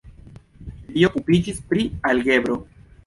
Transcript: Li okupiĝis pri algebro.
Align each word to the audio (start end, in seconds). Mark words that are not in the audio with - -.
Li 0.95 1.05
okupiĝis 1.09 1.59
pri 1.75 1.85
algebro. 2.13 2.59